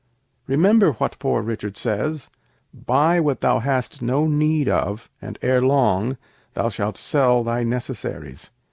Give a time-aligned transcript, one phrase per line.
[0.47, 2.31] Remember what Poor Richard says:
[2.73, 6.17] 'Buy what thou hast no need of, and ere long
[6.55, 8.49] thou shalt sell thy necessaries.'